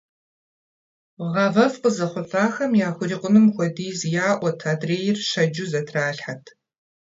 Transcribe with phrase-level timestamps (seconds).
[1.31, 6.45] ГъавэфӀ къызэхъулӀахэм яхурикъунум хуэдиз яӀуэрт, адрейр щэджу зэтралъхьэрт.